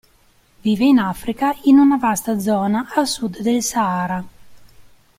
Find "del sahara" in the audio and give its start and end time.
3.41-4.23